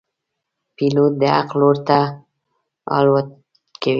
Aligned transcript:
پیلوټ 0.75 1.11
د 1.21 1.23
حق 1.35 1.49
لور 1.59 1.75
ته 1.87 1.97
الوت 2.97 3.27
کوي. 3.81 3.89